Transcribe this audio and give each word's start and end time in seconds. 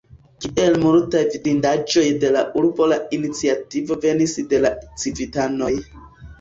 Kiel 0.43 0.77
multaj 0.83 1.21
vidindaĵoj 1.33 2.07
de 2.25 2.33
la 2.37 2.43
urbo 2.63 2.89
la 2.95 2.99
iniciativo 3.19 4.01
venis 4.09 4.37
de 4.57 4.65
la 4.67 4.75
civitanoj. 5.05 5.73